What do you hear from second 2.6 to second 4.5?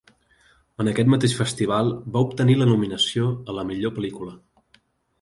la nominació a la millor pel·lícula.